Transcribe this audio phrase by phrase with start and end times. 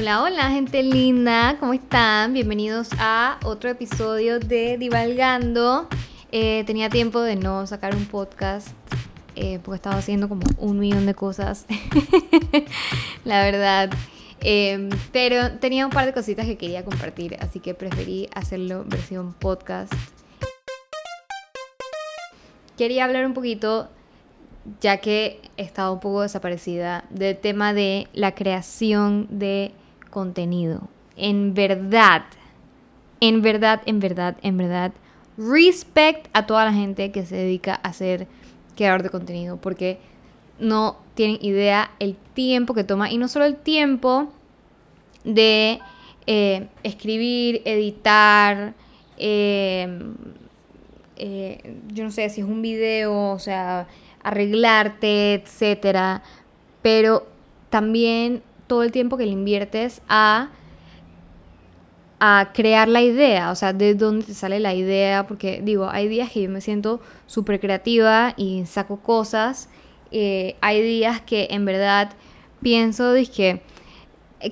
[0.00, 2.32] Hola, hola gente linda, ¿cómo están?
[2.32, 5.88] Bienvenidos a otro episodio de Divalgando.
[6.32, 8.68] Eh, tenía tiempo de no sacar un podcast
[9.36, 11.66] eh, porque estaba haciendo como un millón de cosas,
[13.26, 13.90] la verdad.
[14.40, 19.34] Em, pero tenía un par de cositas que quería compartir, así que preferí hacerlo versión
[19.34, 19.92] podcast.
[22.78, 23.90] Quería hablar un poquito
[24.80, 29.74] ya que he estado un poco desaparecida, del tema de la creación de
[30.10, 30.88] contenido.
[31.16, 32.24] En verdad,
[33.20, 34.92] en verdad, en verdad, en verdad,
[35.36, 38.26] respect a toda la gente que se dedica a ser
[38.76, 39.98] creador de contenido, porque
[40.58, 44.32] no tienen idea el tiempo que toma, y no solo el tiempo
[45.24, 45.80] de
[46.26, 48.74] eh, escribir, editar,
[49.18, 49.88] eh,
[51.16, 53.86] eh, yo no sé si es un video, o sea,
[54.22, 56.22] arreglarte, etcétera,
[56.82, 57.26] pero
[57.68, 60.50] también todo el tiempo que le inviertes a
[62.20, 66.06] a crear la idea, o sea, de dónde te sale la idea, porque digo, hay
[66.06, 69.70] días que yo me siento súper creativa y saco cosas,
[70.12, 72.10] eh, hay días que en verdad
[72.62, 73.62] pienso que,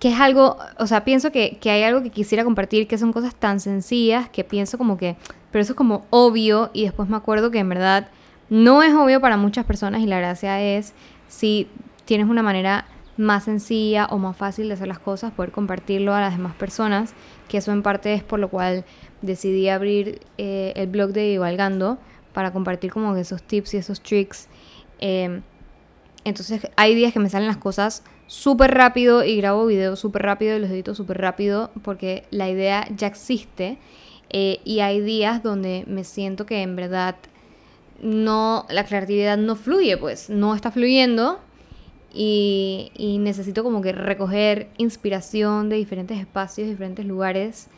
[0.00, 3.12] que es algo, o sea, pienso que, que hay algo que quisiera compartir, que son
[3.12, 5.16] cosas tan sencillas que pienso como que,
[5.52, 8.08] pero eso es como obvio y después me acuerdo que en verdad
[8.48, 10.94] no es obvio para muchas personas y la gracia es
[11.28, 11.68] si
[12.06, 12.86] tienes una manera
[13.20, 17.12] más sencilla o más fácil de hacer las cosas, poder compartirlo a las demás personas,
[17.48, 18.84] que eso en parte es por lo cual
[19.20, 21.98] decidí abrir eh, el blog de Divalgando
[22.32, 24.48] para compartir como esos tips y esos tricks.
[25.00, 25.42] Em,
[26.24, 30.56] entonces hay días que me salen las cosas súper rápido y grabo videos súper rápido
[30.56, 33.78] y los edito súper rápido porque la idea ya existe.
[34.30, 37.16] Eh, y hay días donde me siento que en verdad
[38.00, 41.40] no, la creatividad no fluye, pues, no está fluyendo
[42.12, 47.68] y, necesito como que recoger inspiración de diferentes espacios, diferentes lugares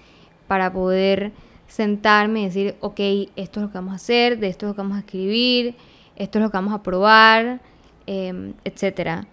[0.46, 1.32] para poder
[1.66, 3.00] sentarme y decir, ok,
[3.36, 5.74] esto es lo que vamos a hacer, de esto es lo que vamos a escribir,
[6.16, 7.60] esto es lo que vamos a probar,
[8.06, 9.24] eh, etc.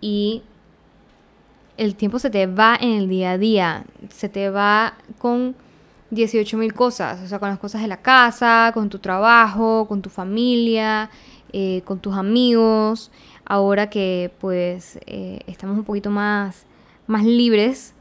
[0.00, 0.42] Y
[1.76, 5.56] el tiempo se te va en el día a día, se te va con
[6.10, 10.02] 18 mil cosas, o sea, con las cosas de la casa, con tu trabajo, con
[10.02, 11.08] tu familia,
[11.52, 13.10] eh, con tus amigos.
[13.44, 16.66] Ahora que pues eh, estamos un poquito más,
[17.06, 17.94] más libres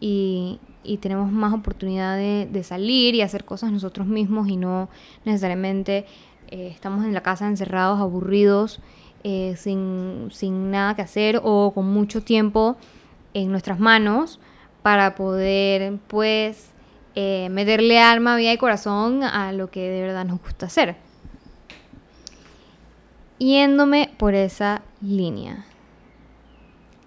[0.00, 4.88] y, y tenemos más oportunidad de, salir y hacer cosas nosotros mismos y no
[5.24, 6.06] necesariamente
[6.50, 8.80] eh, estamos en la casa encerrados, aburridos,
[9.56, 12.76] sin, sin nada que hacer o con mucho tiempo
[13.34, 14.40] en nuestras manos
[14.82, 16.70] para poder pues
[17.14, 20.96] eh, meterle alma, vida y corazón a lo que de verdad nos gusta hacer.
[23.38, 25.64] Yéndome por esa línea.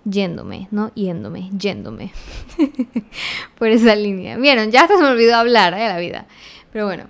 [0.04, 2.12] Yéndome, no yéndome, yéndome.
[3.60, 4.38] por esa línea.
[4.38, 6.26] Vieron, ya hasta se me olvidó hablar de la vida.
[6.72, 7.06] Pero bueno,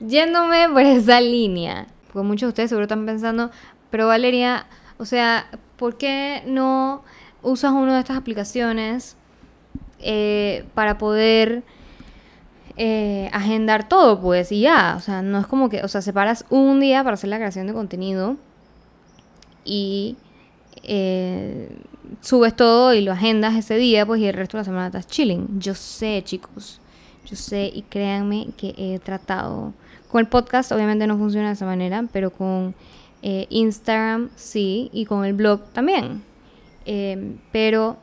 [0.00, 1.86] yéndome por esa línea.
[2.12, 3.50] Porque muchos de ustedes seguro están pensando,
[3.90, 4.66] pero Valeria,
[4.98, 7.04] o sea, ¿por qué no
[7.42, 9.16] usas una de estas aplicaciones
[10.00, 11.62] eh, para poder
[12.78, 14.94] eh, agendar todo, pues, y ya.
[14.96, 17.66] O sea, no es como que, o sea, separas un día para hacer la creación
[17.66, 18.36] de contenido
[19.64, 20.16] y
[20.82, 21.70] eh,
[22.20, 25.06] subes todo y lo agendas ese día, pues, y el resto de la semana estás
[25.06, 25.58] chilling.
[25.58, 26.80] Yo sé, chicos.
[27.24, 29.72] Yo sé y créanme que he tratado.
[30.10, 32.74] Con el podcast obviamente no funciona de esa manera, pero con
[33.22, 36.22] eh, Instagram sí y con el blog también.
[37.52, 37.96] pero,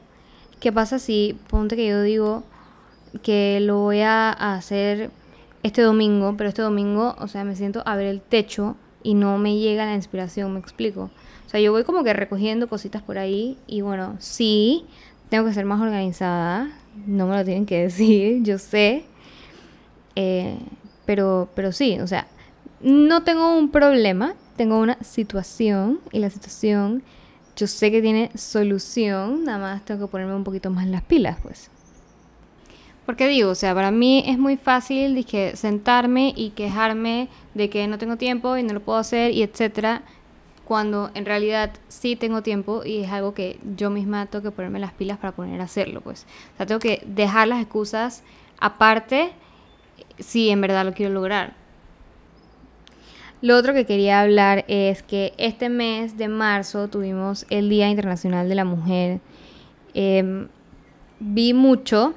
[0.59, 2.43] ¿qué pasa si, ponte que yo digo,
[3.21, 5.11] que lo voy a hacer
[5.61, 9.37] este domingo, pero este domingo, o sea, me siento a ver el techo y no
[9.37, 11.09] me llega la inspiración, me explico.
[11.45, 14.85] O sea, yo voy como que recogiendo cositas por ahí y bueno, sí,
[15.29, 16.71] tengo que ser más organizada,
[17.05, 19.05] no me lo tienen que decir, yo sé,
[20.15, 20.57] eh,
[21.05, 22.27] pero, pero sí, o sea,
[22.81, 27.03] no tengo un problema, tengo una situación y la situación
[27.55, 31.37] yo sé que tiene solución, nada más tengo que ponerme un poquito más las pilas,
[31.43, 31.69] pues.
[33.05, 37.87] Porque digo, o sea, para mí es muy fácil dije, sentarme y quejarme de que
[37.87, 40.03] no tengo tiempo y no lo puedo hacer y etcétera,
[40.63, 44.79] cuando en realidad sí tengo tiempo y es algo que yo misma tengo que ponerme
[44.79, 46.25] las pilas para poner a hacerlo, pues.
[46.53, 48.23] O sea, tengo que dejar las excusas
[48.59, 49.31] aparte
[50.19, 51.53] si en verdad lo quiero lograr.
[53.41, 58.47] Lo otro que quería hablar es que este mes de marzo tuvimos el Día Internacional
[58.47, 59.19] de la Mujer.
[59.93, 60.47] Em,
[61.19, 62.13] vi mucho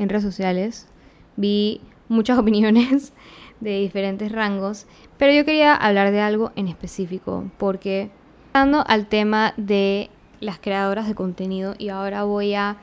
[0.00, 0.88] en redes sociales,
[1.36, 3.12] vi muchas opiniones
[3.60, 4.86] de diferentes rangos,
[5.18, 8.10] pero yo quería hablar de algo en específico, porque
[8.52, 10.10] pasando al tema de
[10.40, 12.78] las creadoras de contenido y ahora voy a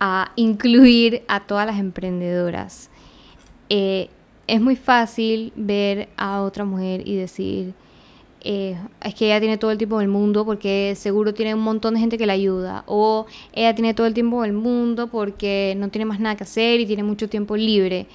[0.00, 2.90] a incluir a todas las emprendedoras.
[3.68, 4.10] Eh,
[4.46, 7.74] es muy fácil ver a otra mujer y decir,
[8.40, 11.94] eh, es que ella tiene todo el tiempo del mundo porque seguro tiene un montón
[11.94, 12.84] de gente que la ayuda.
[12.86, 16.80] O ella tiene todo el tiempo del mundo porque no tiene más nada que hacer
[16.80, 18.06] y tiene mucho tiempo libre.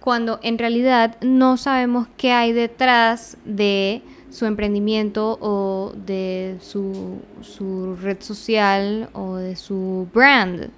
[0.00, 7.96] Cuando en realidad no sabemos qué hay detrás de su emprendimiento o de su, su
[7.96, 10.70] red social o de su brand.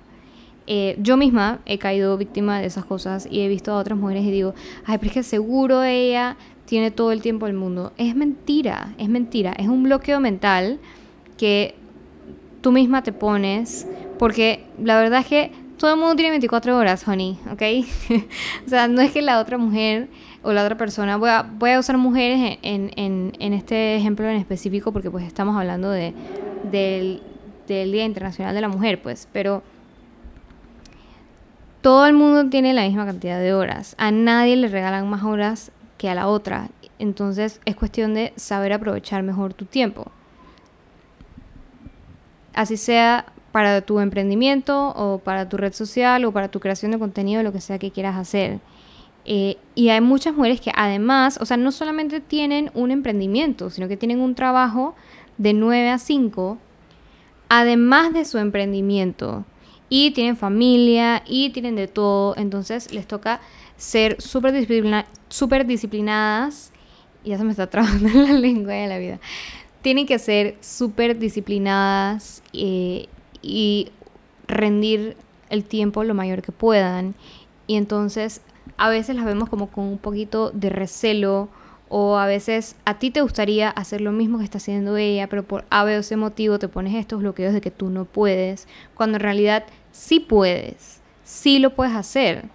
[0.66, 4.24] Eh, yo misma he caído víctima de esas cosas y he visto a otras mujeres
[4.24, 4.54] y digo,
[4.86, 6.36] ay, pero es que seguro ella
[6.66, 7.92] tiene todo el tiempo del mundo.
[7.98, 9.52] Es mentira, es mentira.
[9.58, 10.78] Es un bloqueo mental
[11.36, 11.74] que
[12.60, 13.86] tú misma te pones
[14.18, 17.62] porque la verdad es que todo el mundo tiene 24 horas, honey, ¿ok?
[18.66, 20.08] o sea, no es que la otra mujer
[20.42, 24.28] o la otra persona, voy a, voy a usar mujeres en, en, en este ejemplo
[24.28, 26.14] en específico porque pues estamos hablando de,
[26.70, 27.22] del,
[27.66, 29.62] del Día Internacional de la Mujer, pues, pero
[31.80, 33.94] todo el mundo tiene la misma cantidad de horas.
[33.98, 35.70] A nadie le regalan más horas
[36.04, 36.68] que a la otra.
[36.98, 40.12] Entonces es cuestión de saber aprovechar mejor tu tiempo.
[42.52, 46.98] Así sea para tu emprendimiento o para tu red social o para tu creación de
[46.98, 48.60] contenido, lo que sea que quieras hacer.
[49.24, 53.88] Eh, y hay muchas mujeres que además, o sea, no solamente tienen un emprendimiento, sino
[53.88, 54.94] que tienen un trabajo
[55.38, 56.58] de 9 a 5,
[57.48, 59.46] además de su emprendimiento
[59.88, 63.40] y tienen familia y tienen de todo, entonces les toca
[63.76, 66.70] ser súper disciplina super disciplinadas,
[67.24, 69.18] ya se me está trabando la lengua de la vida,
[69.82, 73.06] tienen que ser súper disciplinadas eh,
[73.42, 73.88] y
[74.46, 75.16] rendir
[75.50, 77.14] el tiempo lo mayor que puedan
[77.66, 78.42] y entonces
[78.76, 81.48] a veces las vemos como con un poquito de recelo
[81.88, 85.42] o a veces a ti te gustaría hacer lo mismo que está haciendo ella, pero
[85.42, 88.66] por A, B o C motivo te pones estos bloqueos de que tú no puedes,
[88.94, 92.46] cuando en realidad sí puedes, sí lo puedes hacer.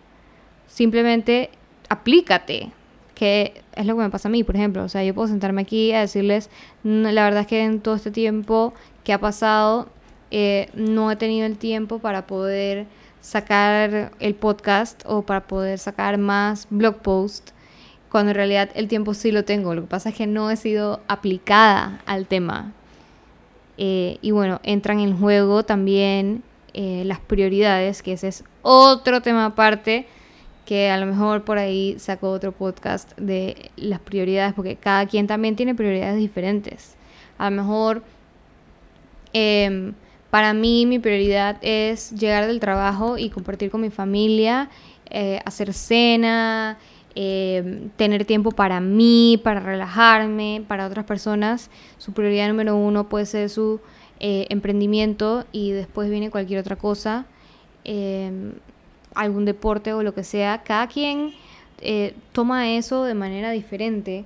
[0.69, 1.49] Simplemente
[1.89, 2.71] aplícate,
[3.15, 4.83] que es lo que me pasa a mí, por ejemplo.
[4.83, 6.49] O sea, yo puedo sentarme aquí a decirles,
[6.83, 8.73] la verdad es que en todo este tiempo
[9.03, 9.89] que ha pasado,
[10.31, 12.85] eh, no he tenido el tiempo para poder
[13.19, 17.53] sacar el podcast o para poder sacar más blog posts
[18.09, 19.75] cuando en realidad el tiempo sí lo tengo.
[19.75, 22.73] Lo que pasa es que no he sido aplicada al tema.
[23.77, 26.43] Eh, y bueno, entran en juego también
[26.73, 30.07] eh, las prioridades, que ese es otro tema aparte,
[30.69, 35.25] que a lo mejor por ahí saco otro podcast de las prioridades, porque cada quien
[35.25, 36.95] también tiene prioridades diferentes.
[37.39, 38.03] A lo mejor
[39.33, 39.95] em,
[40.29, 44.69] para mí mi prioridad es llegar del trabajo y compartir con mi familia,
[45.09, 46.77] eh, hacer cena,
[47.15, 51.71] eh, tener tiempo para mí, para relajarme, para otras personas.
[51.97, 53.79] Su prioridad número uno puede ser su
[54.19, 57.25] eh, emprendimiento y después viene cualquier otra cosa,
[57.85, 58.51] em,
[59.15, 60.63] algún deporte o lo que sea.
[60.63, 61.33] Cada quien
[62.31, 64.25] toma eso de manera diferente,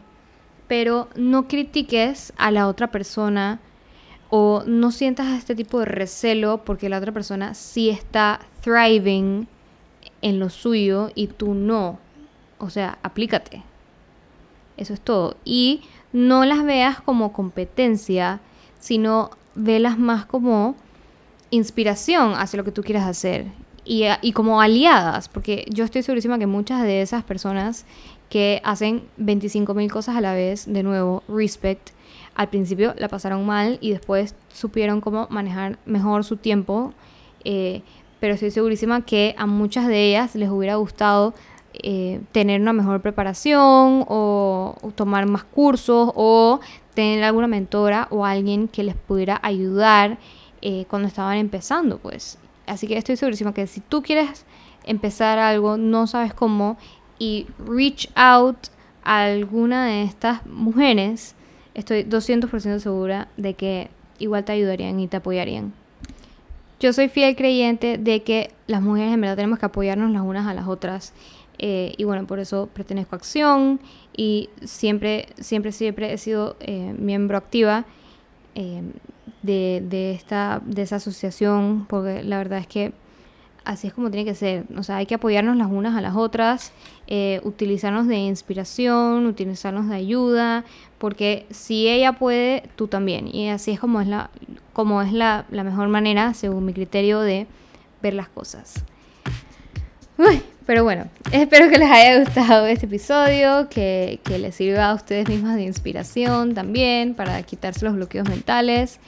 [0.68, 3.60] pero no critiques a la otra persona
[4.30, 9.48] o no sientas este tipo de recelo porque la otra persona sí está thriving
[10.22, 12.00] en lo suyo y tú no.
[12.58, 13.62] O sea, aplícate.
[14.78, 15.38] Eso es todo.
[15.46, 15.82] Y
[16.14, 18.40] no las veas como competencia,
[18.80, 20.76] sino velas más como
[21.52, 23.46] inspiración hacia lo que tú quieras hacer.
[23.86, 27.86] Y, y, como aliadas, porque yo estoy segurísima que muchas de esas personas
[28.30, 31.90] que hacen 25 mil cosas a la vez, de nuevo, respect,
[32.36, 36.94] al principio la pasaron mal y después supieron cómo manejar mejor su tiempo.
[37.44, 37.82] Eh,
[38.20, 41.34] pero estoy segurísima que a muchas de ellas les hubiera gustado
[41.74, 46.60] eh, tener una mejor preparación o, tomar más cursos o
[46.94, 50.20] tener alguna mentora o alguien que les pudiera ayudar
[50.62, 52.40] eh, cuando estaban empezando, pues.
[52.66, 54.46] Así que estoy segurísima que si tú quieres
[54.86, 56.78] empezar algo, no sabes cómo,
[57.20, 58.58] y reach out
[59.04, 61.36] a alguna de estas mujeres
[61.74, 63.90] estoy 200% segura de que
[64.20, 65.74] igual te ayudarían y te apoyarían.
[66.80, 70.48] Yo soy fiel creyente de que las mujeres en verdad tenemos que apoyarnos las unas
[70.48, 71.14] a las otras.
[71.60, 73.80] Eh, y bueno, por eso pertenezco a Acción
[74.16, 77.86] y siempre, siempre, siempre he sido eh, miembro activa
[78.56, 78.82] eh,
[79.42, 82.94] de, de, esta, de esa asociación, porque la verdad es que
[83.66, 84.66] así es como tiene que ser.
[84.78, 86.72] O sea, hay que apoyarnos las unas a las otras,
[87.08, 90.66] eh, utilizarnos de inspiración, utilizarnos de ayuda,
[90.98, 93.34] porque si ella puede, tú también.
[93.34, 94.30] Y así es como es la,
[94.74, 97.48] como es la, mejor manera, según mi criterio, de
[98.02, 98.84] ver las cosas.
[100.18, 104.94] Uy, Pero bueno, espero que les haya gustado este episodio, que, que, les sirva a
[104.94, 109.00] ustedes mismas de inspiración también para quitarse los bloqueos mentales.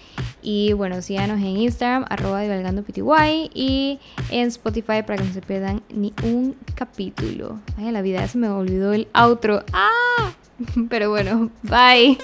[0.42, 6.14] Y bueno, síganos en Instagram, arroba y en Spotify para que no se pierdan ni
[6.24, 7.60] un capítulo.
[7.78, 9.64] Ay, la vida, se me olvidó el outro.
[9.74, 10.34] ¡Ah!
[10.90, 12.18] Pero bueno, bye.